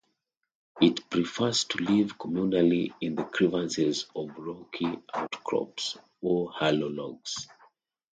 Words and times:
It 0.81 1.07
prefers 1.11 1.65
to 1.65 1.77
live 1.83 2.17
communally 2.17 2.91
in 3.01 3.13
the 3.13 3.23
crevices 3.25 4.07
of 4.15 4.31
rocky 4.35 4.97
outcrops 5.13 5.95
or 6.23 6.51
hollow 6.51 6.87
logs. 6.89 7.47